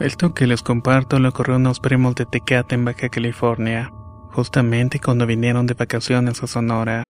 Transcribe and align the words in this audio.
Esto 0.00 0.32
que 0.32 0.46
les 0.46 0.62
comparto 0.62 1.18
ocurrió 1.18 1.56
a 1.56 1.58
unos 1.58 1.78
primos 1.78 2.14
de 2.14 2.24
Tecate 2.24 2.74
en 2.74 2.86
Baja 2.86 3.10
California, 3.10 3.92
justamente 4.34 4.98
cuando 4.98 5.26
vinieron 5.26 5.66
de 5.66 5.74
vacaciones 5.74 6.42
a 6.42 6.46
Sonora. 6.46 7.04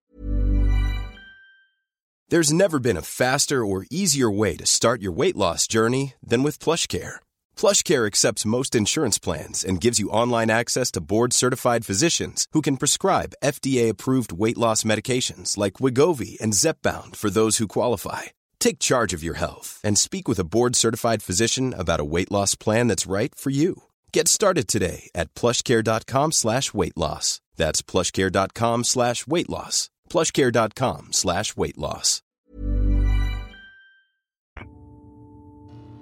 There's 2.28 2.52
never 2.52 2.80
been 2.80 2.96
a 2.96 3.02
faster 3.02 3.64
or 3.64 3.86
easier 3.92 4.28
way 4.28 4.56
to 4.56 4.66
start 4.66 5.00
your 5.02 5.12
weight 5.12 5.36
loss 5.36 5.68
journey 5.68 6.14
than 6.20 6.42
with 6.42 6.58
PlushCare. 6.58 7.20
PlushCare 7.56 8.08
accepts 8.08 8.44
most 8.44 8.74
insurance 8.74 9.20
plans 9.20 9.64
and 9.64 9.80
gives 9.80 10.00
you 10.00 10.10
online 10.10 10.50
access 10.50 10.90
to 10.90 11.00
board-certified 11.00 11.86
physicians 11.86 12.48
who 12.52 12.60
can 12.60 12.76
prescribe 12.76 13.34
FDA-approved 13.42 14.32
weight 14.32 14.58
loss 14.58 14.82
medications 14.82 15.56
like 15.56 15.74
Wigovi 15.80 16.40
and 16.40 16.54
Zepbound 16.54 17.14
for 17.14 17.30
those 17.30 17.58
who 17.58 17.68
qualify. 17.68 18.30
Take 18.60 18.78
charge 18.78 19.12
of 19.12 19.24
your 19.24 19.34
health 19.34 19.80
and 19.82 19.98
speak 19.98 20.28
with 20.28 20.38
a 20.38 20.44
board-certified 20.44 21.22
physician 21.22 21.74
about 21.76 21.98
a 21.98 22.04
weight 22.04 22.30
loss 22.30 22.54
plan 22.54 22.86
that's 22.86 23.10
right 23.10 23.34
for 23.34 23.50
you. 23.50 23.82
Get 24.12 24.28
started 24.28 24.68
today 24.68 25.10
at 25.14 25.34
plushcare.com 25.34 26.32
slash 26.32 26.72
weight 26.72 26.96
loss. 26.96 27.40
That's 27.56 27.82
plushcare.com 27.82 28.84
slash 28.84 29.26
weight 29.26 29.48
loss. 29.50 29.90
plushcare.com 30.08 31.08
slash 31.12 31.56
weight 31.56 31.78
loss. 31.78 32.22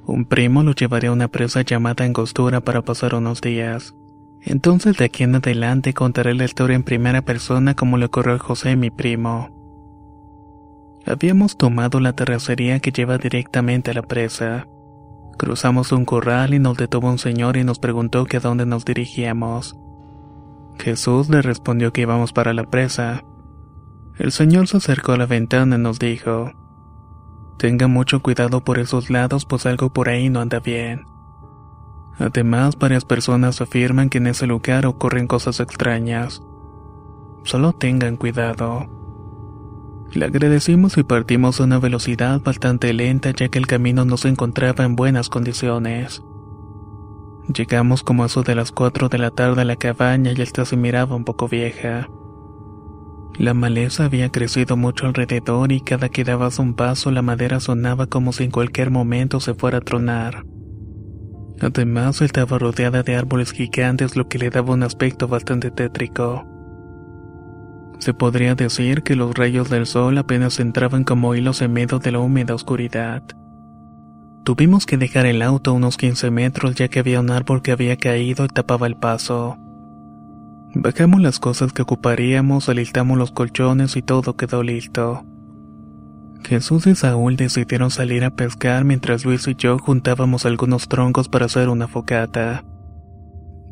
Un 0.07 0.25
primo 0.25 0.63
lo 0.63 0.73
llevaría 0.73 1.11
a 1.11 1.13
una 1.13 1.29
presa 1.29 1.61
llamada 1.61 2.05
Angostura 2.05 2.63
para 2.63 2.81
pasar 2.83 3.15
unos 3.15 3.43
días. 3.43 3.93
Entonces 4.43 4.97
de 4.97 5.05
aquí 5.05 5.25
en 5.25 5.35
adelante 5.35 5.93
contaré 5.93 6.35
la 6.35 6.47
historia 6.47 6.77
en 6.77 6.83
primera 6.83 7.21
persona 7.23 7.75
como 7.75 7.99
le 7.99 8.07
ocurrió 8.07 8.35
a 8.37 8.39
José, 8.39 8.75
mi 8.77 8.91
primo. 8.91 9.58
Habíamos 11.09 11.57
tomado 11.57 12.01
la 12.01 12.13
terracería 12.13 12.81
que 12.81 12.93
lleva 12.93 13.17
directamente 13.17 13.93
a 13.93 13.95
la 13.95 14.03
presa. 14.03 14.67
Cruzamos 15.39 15.91
un 15.91 16.05
corral 16.05 16.53
y 16.53 16.59
nos 16.59 16.77
detuvo 16.77 17.09
un 17.09 17.17
señor 17.19 17.57
y 17.57 17.65
nos 17.65 17.79
preguntó 17.79 18.27
que 18.27 18.37
a 18.37 18.41
dónde 18.41 18.67
nos 18.67 18.85
dirigíamos. 18.85 19.75
Jesús 20.79 21.31
le 21.31 21.41
respondió 21.41 21.95
que 21.95 22.03
íbamos 22.03 22.35
para 22.35 22.53
la 22.53 22.65
presa. 22.65 23.25
El 24.19 24.33
señor 24.33 24.69
se 24.69 24.77
acercó 24.77 25.13
a 25.13 25.17
la 25.17 25.25
ventana 25.25 25.77
y 25.77 25.79
nos 25.79 25.99
dijo, 25.99 26.53
Tenga 27.57 27.89
mucho 27.89 28.21
cuidado 28.21 28.63
por 28.63 28.79
esos 28.79 29.09
lados 29.09 29.47
pues 29.47 29.65
algo 29.65 29.91
por 29.91 30.11
ahí 30.11 30.29
no 30.29 30.41
anda 30.41 30.61
bien. 30.61 31.07
Además, 32.19 32.79
varias 32.79 33.07
personas 33.07 33.63
afirman 33.63 34.11
que 34.11 34.19
en 34.19 34.27
ese 34.27 34.47
lugar 34.47 34.85
ocurren 34.85 35.27
cosas 35.27 35.59
extrañas. 35.61 36.43
Solo 37.45 37.73
tengan 37.73 38.17
cuidado. 38.19 38.98
Le 40.13 40.25
agradecimos 40.25 40.97
y 40.97 41.03
partimos 41.03 41.61
a 41.61 41.65
una 41.65 41.79
velocidad 41.79 42.41
bastante 42.41 42.93
lenta 42.95 43.31
ya 43.31 43.49
que 43.49 43.59
el 43.59 43.67
camino 43.67 44.05
no 44.05 44.17
se 44.17 44.29
encontraba 44.29 44.85
en 44.85 44.97
buenas 44.97 45.29
condiciones. 45.29 46.23
Llegamos 47.55 48.03
como 48.03 48.23
a 48.23 48.27
eso 48.27 48.43
de 48.43 48.55
las 48.55 48.73
4 48.73 49.09
de 49.09 49.19
la 49.19 49.31
tarde 49.31 49.63
a 49.63 49.65
la 49.65 49.77
cabaña 49.77 50.33
y 50.33 50.41
esta 50.41 50.65
se 50.65 50.77
miraba 50.77 51.15
un 51.15 51.25
poco 51.25 51.49
vieja. 51.49 52.09
La 53.39 53.55
maleza 53.55 54.07
había 54.07 54.31
crecido 54.31 54.77
mucho 54.77 55.07
alrededor 55.07 55.73
y 55.73 55.81
cada 55.81 56.09
que 56.09 56.25
dabas 56.25 56.59
un 56.59 56.75
paso 56.75 57.11
la 57.11 57.23
madera 57.23 57.61
sonaba 57.61 58.07
como 58.07 58.33
si 58.33 58.45
en 58.45 58.51
cualquier 58.51 58.91
momento 58.91 59.41
se 59.41 59.55
fuera 59.55 59.79
a 59.79 59.83
tronar. 59.83 60.45
Además 61.61 62.21
estaba 62.21 62.59
rodeada 62.59 63.03
de 63.03 63.17
árboles 63.17 63.53
gigantes 63.53 64.17
lo 64.17 64.29
que 64.29 64.39
le 64.39 64.51
daba 64.51 64.73
un 64.73 64.83
aspecto 64.83 65.29
bastante 65.29 65.71
tétrico. 65.71 66.45
Se 67.99 68.15
podría 68.15 68.55
decir 68.55 69.03
que 69.03 69.17
los 69.17 69.35
rayos 69.35 69.71
del 69.71 69.87
sol 69.87 70.19
apenas 70.19 70.61
entraban 70.61 71.05
como 71.05 71.35
hilos 71.35 71.63
en 71.63 71.73
medio 71.73 71.99
de 71.99 72.13
la 72.13 72.21
húmeda 72.21 72.55
oscuridad. 72.55 73.23
Tuvimos 74.45 74.87
que 74.87 74.97
dejar 74.97 75.27
el 75.27 75.43
auto 75.43 75.75
unos 75.75 75.97
15 75.97 76.31
metros 76.31 76.75
ya 76.75 76.89
que 76.89 77.01
había 77.01 77.21
un 77.21 77.31
árbol 77.31 77.61
que 77.61 77.73
había 77.73 77.97
caído 77.97 78.45
y 78.45 78.49
tapaba 78.49 78.87
el 78.87 78.97
paso. 78.97 79.59
Bajamos 80.75 81.21
las 81.21 81.39
cosas 81.39 81.73
que 81.73 81.83
ocuparíamos, 81.83 82.69
alistamos 82.69 83.19
los 83.19 83.33
colchones 83.33 83.97
y 83.97 84.03
todo 84.03 84.37
quedó 84.37 84.63
listo. 84.63 85.25
Jesús 86.45 86.87
y 86.87 86.95
Saúl 86.95 87.37
decidieron 87.37 87.91
salir 87.91 88.25
a 88.25 88.31
pescar 88.31 88.85
mientras 88.85 89.25
Luis 89.25 89.47
y 89.49 89.55
yo 89.55 89.79
juntábamos 89.79 90.47
algunos 90.47 90.89
troncos 90.89 91.29
para 91.29 91.47
hacer 91.47 91.69
una 91.69 91.89
focata. 91.89 92.65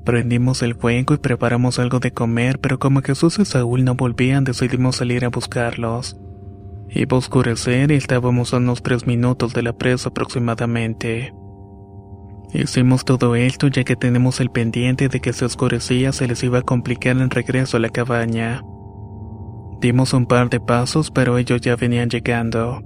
Prendimos 0.06 0.62
el 0.62 0.76
fuego 0.76 1.14
y 1.14 1.16
preparamos 1.18 1.80
algo 1.80 1.98
de 1.98 2.12
comer, 2.12 2.60
pero 2.60 2.78
como 2.78 3.02
Jesús 3.02 3.40
y 3.40 3.44
Saúl 3.44 3.84
no 3.84 3.96
volvían, 3.96 4.44
decidimos 4.44 4.94
salir 4.94 5.24
a 5.24 5.30
buscarlos. 5.30 6.16
Iba 6.88 7.16
a 7.16 7.18
oscurecer 7.18 7.90
y 7.90 7.96
estábamos 7.96 8.54
a 8.54 8.58
unos 8.58 8.84
tres 8.84 9.04
minutos 9.04 9.52
de 9.52 9.64
la 9.64 9.72
presa 9.72 10.10
aproximadamente. 10.10 11.34
Hicimos 12.54 13.04
todo 13.04 13.34
esto 13.34 13.66
ya 13.66 13.82
que 13.82 13.96
tenemos 13.96 14.38
el 14.38 14.50
pendiente 14.50 15.08
de 15.08 15.18
que 15.18 15.32
si 15.32 15.44
oscurecía 15.44 16.12
se 16.12 16.28
les 16.28 16.40
iba 16.44 16.60
a 16.60 16.62
complicar 16.62 17.16
el 17.16 17.28
regreso 17.28 17.76
a 17.76 17.80
la 17.80 17.88
cabaña. 17.88 18.62
Dimos 19.80 20.12
un 20.12 20.26
par 20.26 20.50
de 20.50 20.60
pasos, 20.60 21.10
pero 21.10 21.36
ellos 21.36 21.60
ya 21.60 21.74
venían 21.74 22.10
llegando. 22.10 22.80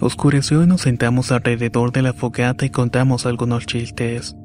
Oscureció 0.00 0.62
y 0.62 0.68
nos 0.68 0.82
sentamos 0.82 1.32
alrededor 1.32 1.90
de 1.90 2.02
la 2.02 2.12
fogata 2.12 2.64
y 2.64 2.70
contamos 2.70 3.26
algunos 3.26 3.66
chistes. 3.66 4.36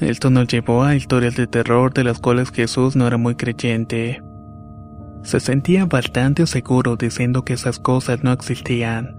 Esto 0.00 0.28
nos 0.30 0.48
llevó 0.48 0.82
a 0.82 0.96
historias 0.96 1.36
de 1.36 1.46
terror 1.46 1.94
de 1.94 2.04
las 2.04 2.18
cuales 2.18 2.50
Jesús 2.50 2.96
no 2.96 3.06
era 3.06 3.16
muy 3.16 3.36
creyente. 3.36 4.22
Se 5.22 5.40
sentía 5.40 5.86
bastante 5.86 6.46
seguro 6.46 6.96
diciendo 6.96 7.44
que 7.44 7.52
esas 7.52 7.78
cosas 7.78 8.24
no 8.24 8.32
existían. 8.32 9.16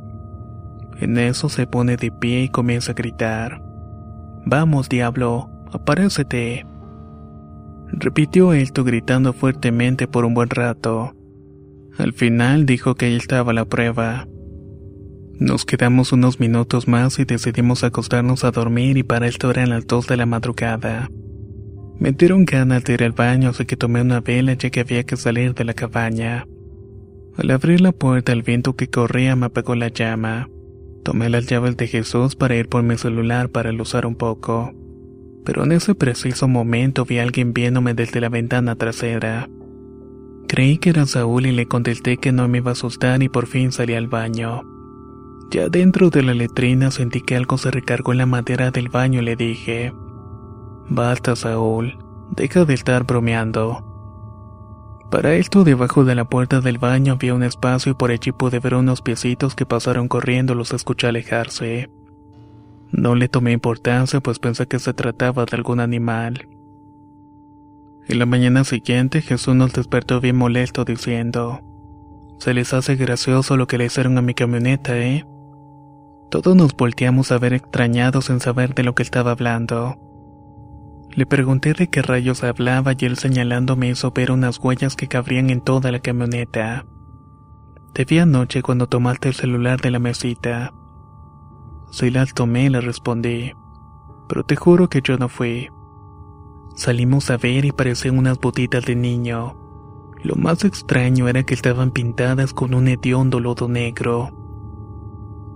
En 1.00 1.18
eso 1.18 1.50
se 1.50 1.66
pone 1.66 1.97
de 1.97 2.12
pie 2.12 2.44
y 2.44 2.50
comienza 2.50 2.91
a 2.91 2.96
gritar. 2.96 3.62
Vamos, 4.46 4.90
diablo, 4.90 5.50
aparécete. 5.72 6.66
Repitió 7.88 8.53
esto 8.53 8.84
gritando 8.84 9.34
fuertemente 9.34 10.08
por 10.08 10.25
un 10.25 10.34
buen 10.34 10.50
rato. 10.50 11.14
Al 11.97 12.14
final 12.14 12.66
dijo 12.66 12.96
que 12.96 13.06
ahí 13.06 13.16
estaba 13.16 13.53
la 13.53 13.66
prueba. 13.66 14.28
Nos 15.40 15.66
quedamos 15.66 16.13
unos 16.13 16.40
minutos 16.40 16.88
más 16.88 17.19
y 17.19 17.25
decidimos 17.25 17.84
acostarnos 17.84 18.46
a 18.46 18.51
dormir 18.51 18.97
y 18.97 19.03
para 19.03 19.28
esto 19.28 19.51
eran 19.51 19.69
las 19.69 19.85
dos 19.85 20.07
de 20.07 20.16
la 20.16 20.25
madrugada. 20.25 21.09
Me 22.00 22.13
dieron 22.13 22.46
ganas 22.46 22.85
de 22.85 22.94
ir 22.94 23.03
al 23.03 23.12
baño 23.12 23.50
así 23.50 23.66
que 23.66 23.75
tomé 23.75 24.01
una 24.01 24.22
vela 24.22 24.53
ya 24.53 24.69
que 24.69 24.79
había 24.79 25.03
que 25.03 25.18
salir 25.18 25.53
de 25.53 25.66
la 25.66 25.73
cabaña. 25.73 26.47
Al 27.35 27.51
abrir 27.51 27.81
la 27.81 27.91
puerta 27.91 28.31
el 28.31 28.44
viento 28.44 28.78
que 28.78 28.88
corría 28.88 29.35
me 29.35 29.47
apagó 29.47 29.75
la 29.75 29.90
llama. 29.90 30.50
Tomé 31.03 31.29
las 31.29 31.47
llaves 31.47 31.75
de 31.75 31.88
Jesús 31.88 32.38
para 32.38 32.56
ir 32.56 32.69
por 32.69 32.84
mi 32.84 32.97
celular 32.97 33.50
para 33.50 33.73
usar 33.73 34.06
un 34.06 34.16
poco. 34.16 34.73
Pero 35.44 35.66
en 35.66 35.73
ese 35.73 35.96
preciso 35.96 36.47
momento 36.47 37.03
vi 37.03 37.19
a 37.19 37.23
alguien 37.23 37.52
viéndome 37.53 37.94
desde 37.94 38.22
la 38.22 38.29
ventana 38.29 38.78
trasera. 38.78 39.50
Creí 40.47 40.78
que 40.78 40.91
era 40.91 41.06
Saúl 41.06 41.46
y 41.46 41.52
le 41.52 41.66
contesté 41.66 42.16
que 42.16 42.31
no 42.31 42.47
me 42.47 42.59
iba 42.59 42.72
a 42.72 42.73
asustar 42.73 43.22
y 43.22 43.28
por 43.28 43.47
fin 43.47 43.73
salí 43.73 43.96
al 43.96 44.07
baño. 44.07 44.75
Ya 45.52 45.70
dentro 45.70 46.09
de 46.09 46.24
la 46.24 46.34
letrina 46.34 46.92
sentí 46.92 47.22
que 47.22 47.36
algo 47.36 47.58
se 47.58 47.72
recargó 47.72 48.12
en 48.12 48.18
la 48.20 48.26
madera 48.26 48.72
del 48.72 48.90
baño 48.90 49.22
y 49.22 49.26
le 49.26 49.36
dije, 49.36 49.94
Basta, 50.90 51.36
Saúl, 51.36 51.97
deja 52.32 52.66
de 52.66 52.74
estar 52.74 53.06
bromeando. 53.06 53.84
Para 55.09 55.36
esto, 55.36 55.64
debajo 55.64 56.03
de 56.03 56.16
la 56.16 56.26
puerta 56.26 56.62
del 56.62 56.78
baño 56.78 57.14
había 57.14 57.34
un 57.34 57.44
espacio 57.44 57.92
y 57.92 57.96
por 57.96 58.12
allí 58.12 58.32
pude 58.32 58.59
ver 58.59 58.76
unos 58.76 59.02
piecitos 59.02 59.56
que 59.56 59.66
pasaron 59.66 60.08
corriendo, 60.08 60.56
los 60.56 60.74
escuché 60.74 61.08
alejarse. 61.08 61.90
No 62.91 63.16
le 63.16 63.30
tomé 63.30 63.52
importancia 63.52 64.20
pues 64.20 64.40
pensé 64.40 64.68
que 64.68 64.80
se 64.80 64.94
trataba 64.94 65.46
de 65.46 65.56
algún 65.56 65.80
animal. 65.80 66.48
En 68.08 68.20
la 68.20 68.26
mañana 68.26 68.64
siguiente 68.64 69.22
Jesús 69.22 69.56
nos 69.56 69.74
despertó 69.74 70.22
bien 70.22 70.36
molesto 70.36 70.86
diciendo, 70.86 71.62
Se 72.40 72.53
les 72.53 72.74
hace 72.74 72.96
gracioso 72.96 73.58
lo 73.58 73.68
que 73.68 73.78
le 73.78 73.86
hicieron 73.86 74.18
a 74.18 74.22
mi 74.22 74.34
camioneta, 74.34 74.98
¿eh? 74.98 75.26
Todos 76.35 76.53
nos 76.53 76.76
volteamos 76.76 77.32
a 77.32 77.37
ver 77.37 77.53
extrañados 77.53 78.29
en 78.29 78.41
saber 78.41 78.76
de 78.76 78.84
lo 78.84 78.93
que 78.93 79.03
estaba 79.03 79.32
hablando. 79.32 79.96
Le 81.11 81.26
pregunté 81.26 81.72
de 81.72 81.90
qué 81.90 82.02
rayos 82.02 82.43
hablaba 82.43 82.91
y 82.91 83.05
él 83.05 83.17
señalando 83.17 83.78
me 83.78 83.87
hizo 83.87 84.11
ver 84.11 84.34
unas 84.34 84.59
huellas 84.59 84.97
que 84.97 85.08
cabrían 85.08 85.49
en 85.49 85.61
toda 85.61 85.93
la 85.93 85.99
camioneta. 85.99 86.85
Te 87.93 88.03
vi 88.03 88.20
anoche 88.20 88.61
cuando 88.64 88.87
tomaste 88.87 89.29
el 89.29 89.34
celular 89.34 89.79
de 89.79 89.91
la 89.91 89.99
mesita. 89.99 90.73
Si 91.90 92.09
las 92.09 92.34
tomé, 92.34 92.70
le 92.70 92.81
respondí. 92.81 93.53
Pero 94.28 94.43
te 94.43 94.58
juro 94.58 94.90
que 94.90 95.02
yo 95.02 95.17
no 95.17 95.29
fui. 95.29 95.70
Salimos 96.76 97.29
a 97.31 97.38
ver 97.38 97.64
y 97.64 97.72
parecían 97.72 98.17
unas 98.17 98.41
botitas 98.41 98.84
de 98.84 98.97
niño. 98.97 99.55
Lo 100.22 100.35
más 100.35 100.66
extraño 100.66 101.29
era 101.29 101.43
que 101.43 101.53
estaban 101.53 101.91
pintadas 101.91 102.52
con 102.52 102.73
un 102.73 102.90
hediondo 102.90 103.40
lodo 103.40 103.70
negro. 103.70 104.45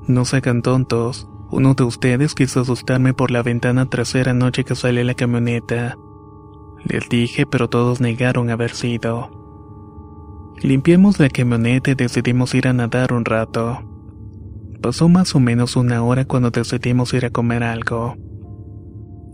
No 0.09 0.25
se 0.25 0.37
hagan 0.37 0.63
tontos. 0.63 1.29
Uno 1.51 1.75
de 1.75 1.83
ustedes 1.83 2.33
quiso 2.33 2.61
asustarme 2.61 3.13
por 3.13 3.29
la 3.29 3.43
ventana 3.43 3.91
trasera 3.91 4.33
noche 4.33 4.63
que 4.63 4.73
sale 4.73 5.03
la 5.03 5.13
camioneta. 5.13 5.99
Les 6.83 7.07
dije, 7.09 7.45
pero 7.45 7.69
todos 7.69 8.01
negaron 8.01 8.49
haber 8.49 8.71
sido. 8.71 9.29
Limpiamos 10.63 11.19
la 11.19 11.29
camioneta 11.29 11.91
y 11.91 11.93
decidimos 11.93 12.55
ir 12.55 12.67
a 12.67 12.73
nadar 12.73 13.13
un 13.13 13.23
rato. 13.23 13.83
Pasó 14.81 15.09
más 15.09 15.35
o 15.35 15.39
menos 15.39 15.75
una 15.75 16.01
hora 16.01 16.25
cuando 16.25 16.49
decidimos 16.49 17.13
ir 17.13 17.25
a 17.25 17.29
comer 17.29 17.61
algo. 17.63 18.15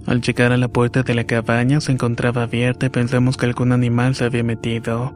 Al 0.06 0.19
llegar 0.19 0.51
a 0.51 0.57
la 0.57 0.68
puerta 0.68 1.04
de 1.04 1.16
la 1.16 1.24
cabaña 1.24 1.80
se 1.80 1.94
encontraba 1.94 2.44
abierta 2.44 2.88
y 2.88 2.89
pensamos 2.89 3.38
que 3.38 3.45
algún 3.45 3.72
animal 3.72 4.13
se 4.13 4.25
había 4.25 4.44
metido, 4.44 5.16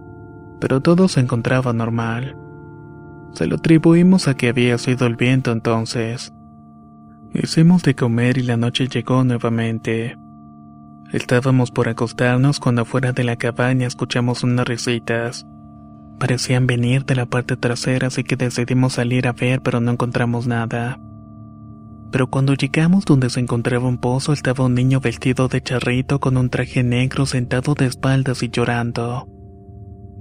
pero 0.61 0.79
todo 0.79 1.09
se 1.09 1.19
encontraba 1.19 1.73
normal. 1.73 2.37
Se 3.33 3.47
lo 3.47 3.55
atribuimos 3.55 4.27
a 4.27 4.33
que 4.35 4.49
había 4.49 4.77
sido 4.77 5.05
el 5.07 5.15
viento 5.15 5.51
entonces. 5.51 6.33
Hicimos 7.33 7.83
de 7.83 7.95
comer 7.95 8.37
y 8.37 8.43
la 8.43 8.57
noche 8.57 8.87
llegó 8.87 9.23
nuevamente. 9.23 10.17
Estábamos 11.11 11.71
por 11.71 11.87
acostarnos 11.87 12.59
cuando 12.59 12.81
afuera 12.81 13.13
de 13.13 13.23
la 13.23 13.35
cabaña 13.35 13.87
escuchamos 13.87 14.43
unas 14.43 14.67
risitas. 14.67 15.45
Parecían 16.19 16.67
venir 16.67 17.05
de 17.05 17.15
la 17.15 17.25
parte 17.25 17.55
trasera 17.55 18.07
así 18.07 18.23
que 18.23 18.35
decidimos 18.35 18.93
salir 18.93 19.27
a 19.27 19.31
ver 19.33 19.61
pero 19.61 19.79
no 19.79 19.91
encontramos 19.91 20.47
nada. 20.47 20.99
Pero 22.11 22.27
cuando 22.27 22.55
llegamos 22.55 23.05
donde 23.05 23.29
se 23.29 23.39
encontraba 23.39 23.87
un 23.87 23.99
pozo 23.99 24.33
estaba 24.33 24.65
un 24.65 24.73
niño 24.73 24.99
vestido 24.99 25.47
de 25.47 25.61
charrito 25.61 26.19
con 26.19 26.35
un 26.35 26.49
traje 26.49 26.83
negro 26.83 27.25
sentado 27.25 27.75
de 27.75 27.85
espaldas 27.85 28.41
y 28.41 28.49
llorando. 28.49 29.27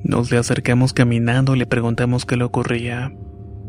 Nos 0.05 0.31
le 0.31 0.39
acercamos 0.39 0.93
caminando 0.93 1.55
y 1.55 1.59
le 1.59 1.67
preguntamos 1.67 2.25
qué 2.25 2.37
le 2.37 2.45
ocurría. 2.45 3.13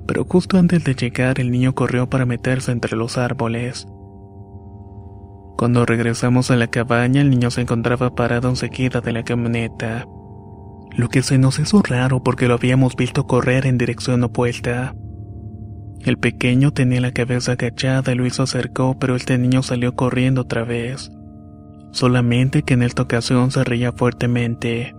Pero 0.08 0.26
justo 0.26 0.58
antes 0.58 0.84
de 0.84 0.96
llegar 0.96 1.40
el 1.40 1.52
niño 1.52 1.76
corrió 1.76 2.10
para 2.10 2.26
meterse 2.26 2.72
entre 2.72 2.96
los 2.96 3.18
árboles. 3.18 3.88
Cuando 5.58 5.86
regresamos 5.86 6.52
a 6.52 6.56
la 6.56 6.68
cabaña 6.68 7.22
el 7.22 7.30
niño 7.30 7.52
se 7.52 7.62
encontraba 7.62 8.16
parado 8.16 8.50
enseguida 8.50 9.02
de 9.02 9.12
la 9.12 9.24
camioneta. 9.24 10.06
Lo 10.96 11.10
que 11.10 11.22
se 11.22 11.38
nos 11.38 11.60
hizo 11.60 11.82
raro 11.82 12.24
porque 12.24 12.48
lo 12.48 12.56
habíamos 12.56 12.96
visto 12.96 13.28
correr 13.28 13.66
en 13.66 13.78
dirección 13.78 14.24
opuesta. 14.24 14.96
El 16.06 16.18
pequeño 16.18 16.72
tenía 16.72 17.02
la 17.02 17.12
cabeza 17.12 17.54
agachada 17.54 18.12
y 18.12 18.16
Luis 18.16 18.40
acercó, 18.40 18.98
pero 19.00 19.16
este 19.16 19.38
niño 19.38 19.62
salió 19.62 19.96
corriendo 19.96 20.42
otra 20.42 20.64
vez. 20.64 21.12
Solamente 21.92 22.64
que 22.64 22.76
en 22.76 22.84
esta 22.84 23.02
ocasión 23.02 23.52
se 23.52 23.64
reía 23.64 23.92
fuertemente. 23.92 24.96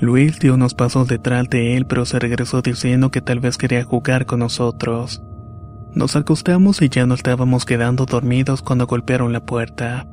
Luis 0.00 0.40
dio 0.40 0.54
unos 0.54 0.74
pasos 0.74 1.06
detrás 1.06 1.48
de 1.48 1.76
él, 1.76 1.86
pero 1.86 2.04
se 2.04 2.18
regresó 2.18 2.62
diciendo 2.62 3.10
que 3.10 3.20
tal 3.20 3.40
vez 3.40 3.56
quería 3.56 3.84
jugar 3.84 4.26
con 4.26 4.40
nosotros. 4.40 5.22
Nos 5.94 6.16
acostamos 6.16 6.82
y 6.82 6.88
ya 6.88 7.06
no 7.06 7.14
estábamos 7.14 7.64
quedando 7.64 8.04
dormidos 8.04 8.62
cuando 8.62 8.86
golpearon 8.86 9.32
la 9.32 9.44
puerta. 9.46 10.08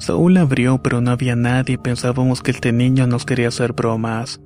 Saúl 0.00 0.36
abrió, 0.36 0.78
pero 0.82 1.00
no 1.00 1.12
había 1.12 1.36
nadie 1.36 1.74
y 1.74 1.78
pensábamos 1.78 2.42
que 2.42 2.50
este 2.50 2.72
niño 2.72 3.06
nos 3.06 3.24
quería 3.24 3.48
hacer 3.48 3.72
bromas. 3.72 4.40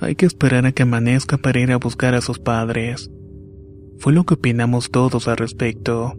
Hay 0.00 0.14
que 0.14 0.26
esperar 0.26 0.64
a 0.66 0.72
que 0.72 0.82
amanezca 0.82 1.36
para 1.36 1.60
ir 1.60 1.72
a 1.72 1.78
buscar 1.78 2.14
a 2.14 2.22
sus 2.22 2.38
padres. 2.38 3.10
Fue 3.98 4.12
lo 4.12 4.24
que 4.24 4.34
opinamos 4.34 4.90
todos 4.90 5.28
al 5.28 5.36
respecto. 5.36 6.14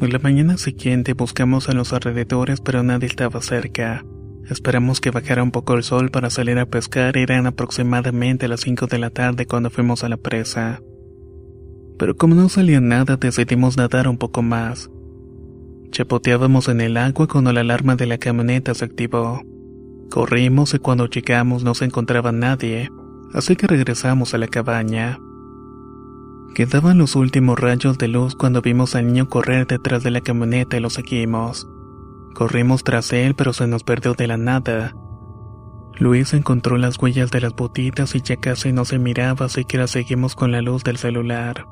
En 0.00 0.12
la 0.12 0.18
mañana 0.18 0.58
siguiente 0.58 1.14
buscamos 1.14 1.68
a 1.68 1.72
los 1.72 1.92
alrededores 1.92 2.60
pero 2.60 2.82
nadie 2.82 3.06
estaba 3.06 3.40
cerca. 3.40 4.04
Esperamos 4.48 5.00
que 5.00 5.10
bajara 5.10 5.42
un 5.42 5.50
poco 5.50 5.74
el 5.74 5.82
sol 5.82 6.10
para 6.10 6.30
salir 6.30 6.58
a 6.58 6.66
pescar. 6.66 7.16
Eran 7.16 7.46
aproximadamente 7.46 8.46
las 8.46 8.60
5 8.60 8.86
de 8.86 8.98
la 8.98 9.10
tarde 9.10 9.46
cuando 9.46 9.70
fuimos 9.70 10.04
a 10.04 10.08
la 10.08 10.16
presa. 10.16 10.80
Pero 11.98 12.16
como 12.16 12.34
no 12.34 12.48
salía 12.48 12.80
nada 12.80 13.16
decidimos 13.16 13.76
nadar 13.76 14.06
un 14.06 14.18
poco 14.18 14.42
más. 14.42 14.90
Chapoteábamos 15.90 16.68
en 16.68 16.80
el 16.80 16.96
agua 16.96 17.26
cuando 17.26 17.52
la 17.52 17.60
alarma 17.60 17.96
de 17.96 18.06
la 18.06 18.18
camioneta 18.18 18.74
se 18.74 18.84
activó. 18.84 19.42
Corrimos 20.10 20.74
y 20.74 20.78
cuando 20.78 21.06
llegamos 21.06 21.64
no 21.64 21.74
se 21.74 21.86
encontraba 21.86 22.32
nadie, 22.32 22.90
así 23.32 23.56
que 23.56 23.66
regresamos 23.66 24.34
a 24.34 24.38
la 24.38 24.46
cabaña. 24.46 25.18
Quedaban 26.54 26.98
los 26.98 27.16
últimos 27.16 27.58
rayos 27.58 27.98
de 27.98 28.08
luz 28.08 28.34
cuando 28.34 28.62
vimos 28.62 28.94
al 28.94 29.06
niño 29.06 29.28
correr 29.28 29.66
detrás 29.66 30.02
de 30.04 30.10
la 30.10 30.20
camioneta 30.20 30.76
y 30.76 30.80
lo 30.80 30.90
seguimos. 30.90 31.66
Corrimos 32.36 32.84
tras 32.84 33.14
él 33.14 33.34
pero 33.34 33.54
se 33.54 33.66
nos 33.66 33.82
perdió 33.82 34.12
de 34.12 34.26
la 34.26 34.36
nada. 34.36 34.94
Luis 35.94 36.34
encontró 36.34 36.76
las 36.76 36.98
huellas 36.98 37.30
de 37.30 37.40
las 37.40 37.54
botitas 37.54 38.14
y 38.14 38.20
ya 38.20 38.36
casi 38.36 38.72
no 38.72 38.84
se 38.84 38.98
miraba 38.98 39.46
así 39.46 39.64
que 39.64 39.78
la 39.78 39.86
seguimos 39.86 40.34
con 40.34 40.52
la 40.52 40.60
luz 40.60 40.84
del 40.84 40.98
celular. 40.98 41.66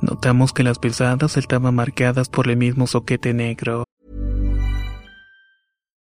Notamos 0.00 0.52
que 0.52 0.64
las 0.64 0.80
pisadas 0.80 1.36
estaban 1.36 1.76
marcadas 1.76 2.28
por 2.28 2.50
el 2.50 2.56
mismo 2.56 2.88
soquete 2.88 3.34
negro. 3.34 3.84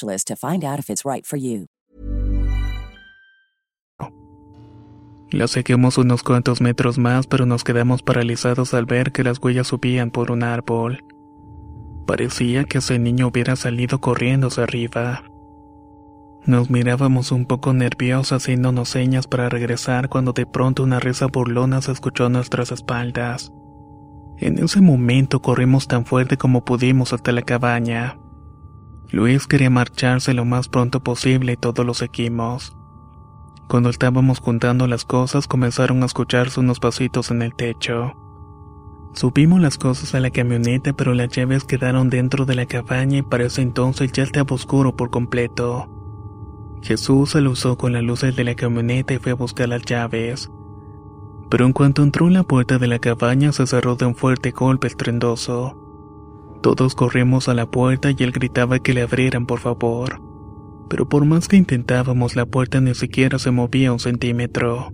to 0.00 0.36
find 0.36 0.64
out 0.64 0.78
if 0.78 0.90
it's 0.90 1.04
right. 1.04 1.24
La 5.30 5.46
seguimos 5.46 5.98
unos 5.98 6.22
cuantos 6.22 6.62
metros 6.62 6.96
más, 6.96 7.26
pero 7.26 7.44
nos 7.44 7.62
quedamos 7.62 8.02
paralizados 8.02 8.72
al 8.72 8.86
ver 8.86 9.12
que 9.12 9.22
las 9.22 9.38
huellas 9.42 9.66
subían 9.66 10.10
por 10.10 10.30
un 10.30 10.42
árbol. 10.42 11.04
Parecía 12.06 12.64
que 12.64 12.78
ese 12.78 12.98
niño 12.98 13.26
hubiera 13.28 13.54
salido 13.54 14.00
corriendo 14.00 14.46
hacia 14.46 14.62
arriba. 14.62 15.24
Nos 16.46 16.70
mirábamos 16.70 17.30
un 17.30 17.44
poco 17.44 17.74
nerviosos 17.74 18.32
haciéndonos 18.32 18.88
señas 18.88 19.26
para 19.26 19.50
regresar 19.50 20.08
cuando 20.08 20.32
de 20.32 20.46
pronto 20.46 20.82
una 20.82 20.98
risa 20.98 21.26
burlona 21.26 21.82
se 21.82 21.92
escuchó 21.92 22.24
a 22.24 22.30
nuestras 22.30 22.72
espaldas. 22.72 23.52
En 24.38 24.58
ese 24.58 24.80
momento 24.80 25.42
corrimos 25.42 25.88
tan 25.88 26.06
fuerte 26.06 26.38
como 26.38 26.64
pudimos 26.64 27.12
hasta 27.12 27.32
la 27.32 27.42
cabaña. 27.42 28.18
Luis 29.10 29.46
quería 29.46 29.70
marcharse 29.70 30.34
lo 30.34 30.44
más 30.44 30.68
pronto 30.68 31.00
posible 31.00 31.52
y 31.52 31.56
todos 31.56 31.86
lo 31.86 31.94
seguimos. 31.94 32.76
Cuando 33.66 33.88
estábamos 33.88 34.38
juntando 34.38 34.86
las 34.86 35.04
cosas 35.04 35.46
comenzaron 35.46 36.02
a 36.02 36.06
escucharse 36.06 36.60
unos 36.60 36.78
pasitos 36.78 37.30
en 37.30 37.40
el 37.40 37.54
techo. 37.54 38.14
Subimos 39.14 39.62
las 39.62 39.78
cosas 39.78 40.14
a 40.14 40.20
la 40.20 40.30
camioneta 40.30 40.92
pero 40.92 41.14
las 41.14 41.30
llaves 41.30 41.64
quedaron 41.64 42.10
dentro 42.10 42.44
de 42.44 42.54
la 42.54 42.66
cabaña 42.66 43.18
y 43.18 43.22
para 43.22 43.46
ese 43.46 43.62
entonces 43.62 44.12
ya 44.12 44.24
estaba 44.24 44.54
oscuro 44.54 44.94
por 44.94 45.08
completo. 45.08 45.88
Jesús 46.82 47.30
se 47.30 47.40
lo 47.40 47.52
usó 47.52 47.78
con 47.78 47.94
las 47.94 48.02
luces 48.02 48.36
de 48.36 48.44
la 48.44 48.54
camioneta 48.54 49.14
y 49.14 49.18
fue 49.18 49.32
a 49.32 49.36
buscar 49.36 49.70
las 49.70 49.82
llaves. 49.82 50.50
Pero 51.48 51.64
en 51.64 51.72
cuanto 51.72 52.02
entró 52.02 52.26
en 52.26 52.34
la 52.34 52.42
puerta 52.42 52.78
de 52.78 52.88
la 52.88 52.98
cabaña 52.98 53.52
se 53.52 53.66
cerró 53.66 53.96
de 53.96 54.04
un 54.04 54.14
fuerte 54.14 54.50
golpe 54.50 54.86
estruendoso. 54.86 55.87
Todos 56.62 56.94
corrimos 56.94 57.48
a 57.48 57.54
la 57.54 57.70
puerta 57.70 58.10
y 58.10 58.16
él 58.22 58.32
gritaba 58.32 58.78
que 58.78 58.94
le 58.94 59.02
abrieran 59.02 59.46
por 59.46 59.60
favor. 59.60 60.20
Pero 60.88 61.08
por 61.08 61.24
más 61.24 61.48
que 61.48 61.56
intentábamos 61.56 62.34
la 62.34 62.46
puerta 62.46 62.80
ni 62.80 62.94
siquiera 62.94 63.38
se 63.38 63.50
movía 63.50 63.92
un 63.92 64.00
centímetro. 64.00 64.92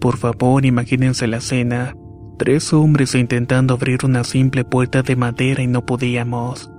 Por 0.00 0.16
favor, 0.16 0.64
imagínense 0.64 1.26
la 1.26 1.38
escena. 1.38 1.94
Tres 2.38 2.72
hombres 2.72 3.14
intentando 3.14 3.74
abrir 3.74 4.04
una 4.04 4.24
simple 4.24 4.64
puerta 4.64 5.02
de 5.02 5.16
madera 5.16 5.62
y 5.62 5.66
no 5.66 5.84
podíamos. 5.84 6.70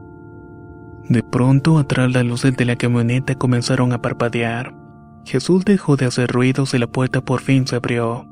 De 1.09 1.21
pronto, 1.21 1.77
atrás 1.77 2.11
las 2.11 2.25
luces 2.25 2.57
de 2.57 2.65
la 2.65 2.75
camioneta 2.75 3.35
comenzaron 3.35 3.93
a 3.93 4.01
parpadear. 4.01 4.75
Jesús 5.25 5.63
dejó 5.65 5.95
de 5.95 6.05
hacer 6.05 6.31
ruidos 6.31 6.73
y 6.73 6.79
la 6.79 6.87
puerta 6.87 7.21
por 7.21 7.41
fin 7.41 7.67
se 7.67 7.75
abrió. 7.75 8.27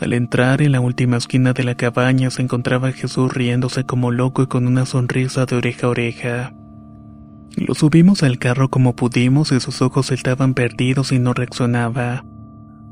Al 0.00 0.12
entrar 0.12 0.60
en 0.60 0.72
la 0.72 0.80
última 0.80 1.16
esquina 1.16 1.52
de 1.52 1.62
la 1.62 1.76
cabaña 1.76 2.30
se 2.30 2.42
encontraba 2.42 2.90
Jesús 2.92 3.32
riéndose 3.32 3.84
como 3.84 4.10
loco 4.10 4.42
y 4.42 4.46
con 4.48 4.66
una 4.66 4.86
sonrisa 4.86 5.46
de 5.46 5.56
oreja 5.56 5.86
a 5.86 5.90
oreja. 5.90 6.54
Lo 7.56 7.74
subimos 7.74 8.24
al 8.24 8.38
carro 8.38 8.68
como 8.68 8.96
pudimos 8.96 9.52
y 9.52 9.60
sus 9.60 9.80
ojos 9.82 10.10
estaban 10.10 10.54
perdidos 10.54 11.12
y 11.12 11.20
no 11.20 11.32
reaccionaba. 11.32 12.24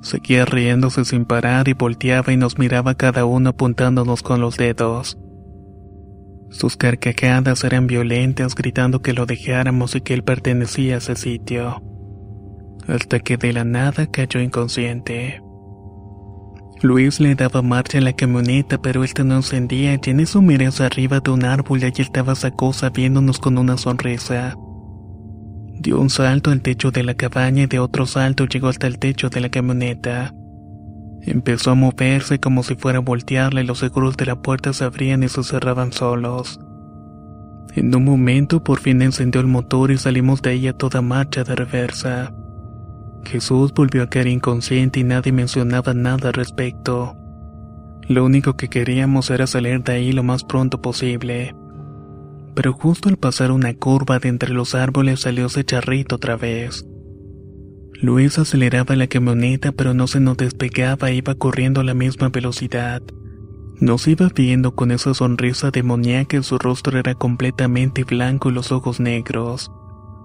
Seguía 0.00 0.44
riéndose 0.44 1.04
sin 1.04 1.24
parar 1.24 1.68
y 1.68 1.72
volteaba 1.72 2.32
y 2.32 2.36
nos 2.36 2.58
miraba 2.58 2.94
cada 2.94 3.24
uno 3.24 3.50
apuntándonos 3.50 4.22
con 4.22 4.40
los 4.40 4.56
dedos. 4.56 5.18
Sus 6.50 6.76
carcajadas 6.76 7.64
eran 7.64 7.86
violentas 7.86 8.54
gritando 8.54 9.00
que 9.00 9.14
lo 9.14 9.26
dejáramos 9.26 9.96
y 9.96 10.02
que 10.02 10.14
él 10.14 10.22
pertenecía 10.22 10.96
a 10.96 10.98
ese 10.98 11.16
sitio. 11.16 11.82
Hasta 12.86 13.18
que 13.20 13.36
de 13.36 13.52
la 13.52 13.64
nada 13.64 14.06
cayó 14.06 14.38
inconsciente. 14.38 15.40
Luis 16.82 17.20
le 17.20 17.36
daba 17.36 17.62
marcha 17.62 17.98
a 17.98 18.00
la 18.00 18.12
camioneta, 18.12 18.76
pero 18.76 19.04
esta 19.04 19.22
no 19.22 19.36
encendía 19.36 19.94
y 19.94 20.10
en 20.10 20.18
eso 20.18 20.42
miré 20.42 20.68
arriba 20.80 21.20
de 21.20 21.30
un 21.30 21.44
árbol 21.44 21.80
y 21.80 21.84
allí 21.84 22.02
estaba 22.02 22.32
esa 22.32 22.50
cosa 22.50 22.90
viéndonos 22.90 23.38
con 23.38 23.56
una 23.56 23.78
sonrisa. 23.78 24.56
Dio 25.78 26.00
un 26.00 26.10
salto 26.10 26.50
al 26.50 26.60
techo 26.60 26.90
de 26.90 27.04
la 27.04 27.14
cabaña 27.14 27.62
y 27.62 27.66
de 27.66 27.78
otro 27.78 28.04
salto 28.06 28.46
llegó 28.46 28.68
hasta 28.68 28.88
el 28.88 28.98
techo 28.98 29.30
de 29.30 29.40
la 29.40 29.48
camioneta. 29.48 30.34
Empezó 31.20 31.70
a 31.70 31.76
moverse 31.76 32.40
como 32.40 32.64
si 32.64 32.74
fuera 32.74 32.98
a 32.98 33.02
voltearla 33.02 33.62
y 33.62 33.66
los 33.66 33.78
seguros 33.78 34.16
de 34.16 34.26
la 34.26 34.42
puerta 34.42 34.72
se 34.72 34.82
abrían 34.82 35.22
y 35.22 35.28
se 35.28 35.44
cerraban 35.44 35.92
solos. 35.92 36.58
En 37.74 37.94
un 37.94 38.04
momento 38.04 38.64
por 38.64 38.80
fin 38.80 39.02
encendió 39.02 39.40
el 39.40 39.46
motor 39.46 39.92
y 39.92 39.98
salimos 39.98 40.42
de 40.42 40.50
ahí 40.50 40.66
a 40.66 40.72
toda 40.72 41.00
marcha 41.00 41.44
de 41.44 41.54
reversa. 41.54 42.34
Jesús 43.24 43.72
volvió 43.74 44.02
a 44.02 44.08
caer 44.08 44.26
inconsciente 44.26 45.00
y 45.00 45.04
nadie 45.04 45.32
mencionaba 45.32 45.94
nada 45.94 46.28
al 46.28 46.34
respecto. 46.34 47.16
Lo 48.08 48.24
único 48.24 48.56
que 48.56 48.68
queríamos 48.68 49.30
era 49.30 49.46
salir 49.46 49.82
de 49.82 49.92
ahí 49.92 50.12
lo 50.12 50.22
más 50.22 50.44
pronto 50.44 50.82
posible. 50.82 51.54
Pero 52.54 52.72
justo 52.72 53.08
al 53.08 53.16
pasar 53.16 53.52
una 53.52 53.72
curva 53.74 54.18
de 54.18 54.28
entre 54.28 54.50
los 54.50 54.74
árboles 54.74 55.20
salió 55.20 55.46
ese 55.46 55.64
charrito 55.64 56.16
otra 56.16 56.36
vez. 56.36 56.86
Luis 58.02 58.38
aceleraba 58.38 58.96
la 58.96 59.06
camioneta 59.06 59.70
pero 59.72 59.94
no 59.94 60.08
se 60.08 60.18
nos 60.18 60.36
despegaba 60.36 61.10
e 61.10 61.14
iba 61.16 61.34
corriendo 61.36 61.80
a 61.80 61.84
la 61.84 61.94
misma 61.94 62.28
velocidad. 62.28 63.00
Nos 63.80 64.06
iba 64.08 64.28
viendo 64.34 64.74
con 64.74 64.90
esa 64.90 65.14
sonrisa 65.14 65.70
demoníaca 65.70 66.42
su 66.42 66.58
rostro 66.58 66.98
era 66.98 67.14
completamente 67.14 68.04
blanco 68.04 68.50
y 68.50 68.52
los 68.52 68.72
ojos 68.72 69.00
negros. 69.00 69.70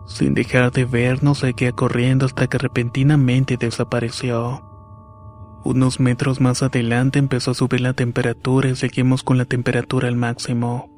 Sin 0.07 0.33
dejar 0.33 0.71
de 0.71 0.85
vernos, 0.85 1.39
seguía 1.39 1.73
corriendo 1.73 2.25
hasta 2.25 2.47
que 2.47 2.57
repentinamente 2.57 3.57
desapareció. 3.57 4.63
Unos 5.63 5.99
metros 5.99 6.39
más 6.39 6.63
adelante 6.63 7.19
empezó 7.19 7.51
a 7.51 7.55
subir 7.55 7.81
la 7.81 7.93
temperatura 7.93 8.69
y 8.69 8.75
seguimos 8.75 9.21
con 9.21 9.37
la 9.37 9.43
temperatura 9.43 10.07
al 10.07 10.15
máximo. 10.15 10.89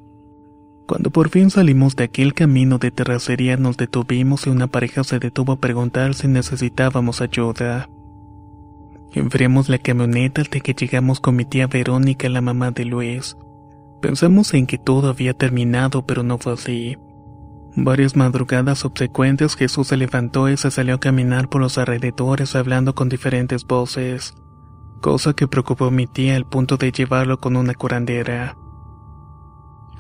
Cuando 0.88 1.10
por 1.10 1.30
fin 1.30 1.50
salimos 1.50 1.96
de 1.96 2.04
aquel 2.04 2.34
camino 2.36 2.78
de 2.78 2.92
terracería 2.92 3.58
nos 3.58 3.78
detuvimos 3.78 4.46
y 4.46 4.52
una 4.52 4.68
pareja 4.68 5.04
se 5.04 5.20
detuvo 5.20 5.54
a 5.54 5.60
preguntar 5.60 6.14
si 6.14 6.28
necesitábamos 6.28 7.22
ayuda. 7.22 7.90
Enfriamos 9.14 9.70
la 9.70 9.80
camioneta 9.80 10.42
hasta 10.42 10.60
que 10.60 10.74
llegamos 10.74 11.20
con 11.20 11.36
mi 11.36 11.46
tía 11.46 11.66
Verónica, 11.66 12.30
la 12.30 12.42
mamá 12.42 12.70
de 12.70 12.86
Luis. 12.86 13.36
Pensamos 14.02 14.54
en 14.54 14.68
que 14.68 14.78
todo 14.78 15.10
había 15.10 15.34
terminado, 15.34 16.06
pero 16.06 16.22
no 16.22 16.38
fue 16.38 16.54
así. 16.54 16.98
Varias 17.76 18.16
madrugadas 18.16 18.80
subsecuentes 18.80 19.56
Jesús 19.56 19.88
se 19.88 19.98
levantó 19.98 20.50
y 20.50 20.58
se 20.58 20.72
salió 20.72 20.96
a 20.96 21.00
caminar 21.00 21.50
por 21.50 21.62
los 21.62 21.78
alrededores 21.78 22.56
hablando 22.56 22.96
con 22.96 23.10
diferentes 23.10 23.66
voces, 23.66 24.36
cosa 25.02 25.34
que 25.34 25.48
preocupó 25.48 25.86
a 25.86 25.92
mi 25.92 26.08
tía 26.08 26.36
al 26.36 26.46
punto 26.46 26.78
de 26.78 26.92
llevarlo 26.92 27.40
con 27.40 27.56
una 27.56 27.74
curandera. 27.74 28.58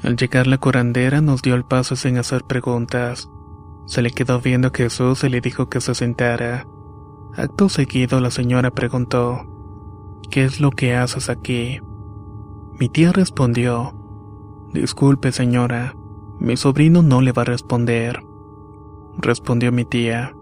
Al 0.04 0.16
llegar 0.16 0.48
la 0.48 0.58
curandera 0.58 1.22
nos 1.22 1.42
dio 1.42 1.56
el 1.56 1.66
paso 1.66 1.96
sin 1.96 2.18
hacer 2.18 2.44
preguntas. 2.44 3.30
Se 3.86 4.02
le 4.02 4.12
quedó 4.12 4.40
viendo 4.40 4.70
a 4.70 4.72
Jesús 4.74 5.24
y 5.24 5.30
le 5.30 5.42
dijo 5.42 5.70
que 5.70 5.82
se 5.82 5.94
sentara. 5.94 6.66
Acto 7.36 7.70
seguido 7.70 8.20
la 8.22 8.32
señora 8.32 8.72
preguntó, 8.72 9.46
¿Qué 10.30 10.46
es 10.46 10.60
lo 10.60 10.72
que 10.72 10.96
haces 10.96 11.30
aquí? 11.30 11.80
Mi 12.80 12.88
tía 12.88 13.12
respondió, 13.12 13.94
Disculpe 14.74 15.32
señora, 15.32 15.96
mi 16.39 16.55
sobrino 16.55 17.01
no 17.03 17.22
le 17.22 17.31
va 17.31 17.41
a 17.41 17.46
responder. 17.46 18.19
Respondió 19.17 19.72
mi 19.72 19.84
tía. 19.84 20.34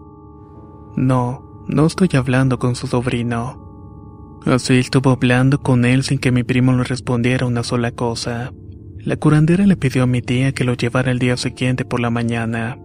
No, 0.96 1.64
no 1.66 1.86
estoy 1.86 2.08
hablando 2.14 2.58
con 2.58 2.76
su 2.76 2.86
sobrino. 2.86 4.40
Así 4.46 4.78
estuvo 4.78 5.10
hablando 5.10 5.60
con 5.60 5.84
él 5.84 6.04
sin 6.04 6.18
que 6.18 6.30
mi 6.30 6.44
primo 6.44 6.72
le 6.72 6.84
respondiera 6.84 7.46
una 7.46 7.64
sola 7.64 7.90
cosa. 7.90 8.52
La 8.98 9.16
curandera 9.16 9.66
le 9.66 9.76
pidió 9.76 10.04
a 10.04 10.06
mi 10.06 10.22
tía 10.22 10.52
que 10.52 10.64
lo 10.64 10.74
llevara 10.74 11.10
el 11.10 11.18
día 11.18 11.36
siguiente 11.36 11.84
por 11.84 11.98
la 11.98 12.10
mañana. 12.10 12.78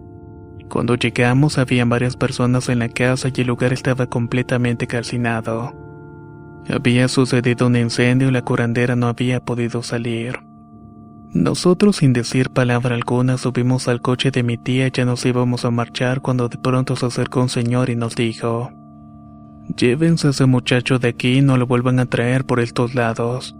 Cuando 0.68 0.96
llegamos 0.96 1.58
había 1.58 1.84
varias 1.84 2.16
personas 2.16 2.68
en 2.68 2.80
la 2.80 2.88
casa 2.88 3.28
y 3.34 3.40
el 3.40 3.46
lugar 3.46 3.72
estaba 3.72 4.06
completamente 4.06 4.86
calcinado. 4.86 5.72
Había 6.68 7.08
sucedido 7.08 7.68
un 7.68 7.76
incendio 7.76 8.28
y 8.28 8.32
la 8.32 8.42
curandera 8.42 8.96
no 8.96 9.06
había 9.06 9.44
podido 9.44 9.82
salir. 9.82 10.40
Nosotros 11.34 11.96
sin 11.96 12.12
decir 12.12 12.50
palabra 12.50 12.94
alguna 12.94 13.38
subimos 13.38 13.88
al 13.88 14.00
coche 14.00 14.30
de 14.30 14.44
mi 14.44 14.56
tía 14.56 14.86
y 14.86 14.92
ya 14.92 15.04
nos 15.04 15.26
íbamos 15.26 15.64
a 15.64 15.72
marchar 15.72 16.20
cuando 16.20 16.48
de 16.48 16.58
pronto 16.58 16.94
se 16.94 17.06
acercó 17.06 17.42
un 17.42 17.48
señor 17.48 17.90
y 17.90 17.96
nos 17.96 18.14
dijo, 18.14 18.70
Llévense 19.76 20.28
a 20.28 20.30
ese 20.30 20.46
muchacho 20.46 21.00
de 21.00 21.08
aquí 21.08 21.38
y 21.38 21.42
no 21.42 21.56
lo 21.56 21.66
vuelvan 21.66 21.98
a 21.98 22.06
traer 22.06 22.44
por 22.44 22.60
estos 22.60 22.94
lados. 22.94 23.56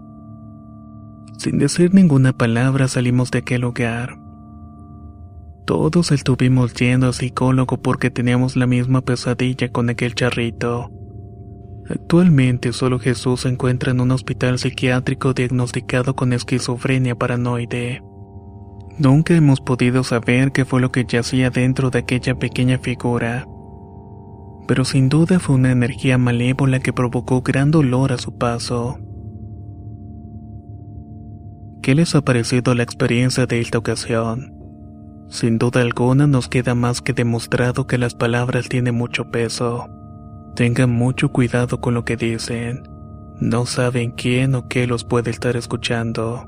Sin 1.37 1.57
decir 1.57 1.93
ninguna 1.93 2.31
palabra 2.31 2.87
salimos 2.87 3.29
de 3.29 3.39
aquel 3.39 3.61
lugar. 3.61 4.17
Todos 5.65 6.13
estuvimos 6.13 6.73
yendo 6.75 7.07
al 7.07 7.13
psicólogo 7.13 7.81
porque 7.81 8.09
teníamos 8.09 8.55
la 8.55 8.67
misma 8.67 9.01
pesadilla 9.01 9.69
con 9.69 9.89
aquel 9.89 10.15
charrito. 10.15 10.91
Actualmente 11.89 12.73
solo 12.73 12.99
Jesús 12.99 13.41
se 13.41 13.49
encuentra 13.49 13.91
en 13.91 14.01
un 14.01 14.11
hospital 14.11 14.57
psiquiátrico 14.57 15.33
diagnosticado 15.33 16.15
con 16.15 16.33
esquizofrenia 16.33 17.15
paranoide. 17.15 18.01
Nunca 18.97 19.35
hemos 19.35 19.61
podido 19.61 20.03
saber 20.03 20.51
qué 20.51 20.65
fue 20.65 20.81
lo 20.81 20.91
que 20.91 21.05
yacía 21.05 21.49
dentro 21.49 21.91
de 21.91 21.99
aquella 21.99 22.35
pequeña 22.35 22.79
figura. 22.79 23.45
Pero 24.67 24.83
sin 24.83 25.09
duda 25.09 25.39
fue 25.39 25.55
una 25.55 25.71
energía 25.71 26.17
malévola 26.17 26.79
que 26.79 26.93
provocó 26.93 27.41
gran 27.41 27.69
dolor 27.69 28.13
a 28.13 28.17
su 28.17 28.35
paso. 28.37 28.97
¿Qué 31.83 31.93
les 31.93 32.15
ha 32.15 32.21
parecido 32.21 32.73
la 32.73 32.81
experiencia 32.81 33.45
de 33.45 33.59
esta 33.59 33.77
ocasión? 33.77 34.55
Sin 35.29 35.59
duda 35.59 35.81
alguna 35.81 36.25
nos 36.25 36.47
queda 36.47 36.73
más 36.73 37.01
que 37.01 37.13
demostrado 37.13 37.85
que 37.85 37.99
las 37.99 38.15
palabras 38.15 38.69
tienen 38.69 38.95
mucho 38.95 39.29
peso. 39.29 39.87
Tengan 40.55 40.89
mucho 40.89 41.33
cuidado 41.33 41.81
con 41.81 41.93
lo 41.93 42.05
que 42.05 42.15
dicen. 42.15 42.87
No 43.41 43.65
saben 43.65 44.11
quién 44.11 44.55
o 44.55 44.69
qué 44.69 44.87
los 44.87 45.03
puede 45.03 45.29
estar 45.29 45.57
escuchando. 45.57 46.47